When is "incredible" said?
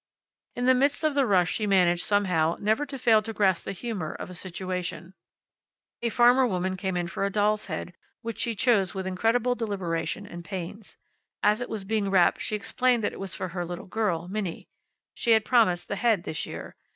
9.05-9.53